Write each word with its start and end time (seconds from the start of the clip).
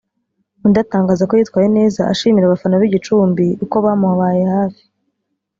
undi 0.65 0.77
atangaza 0.85 1.23
ko 1.29 1.33
yitwaye 1.39 1.67
neza 1.77 2.01
ashimira 2.11 2.45
abafana 2.47 2.75
b’i 2.81 2.91
Gicumbi 2.93 3.47
uko 3.63 3.75
bamubaye 3.85 4.41
hafi 4.55 4.83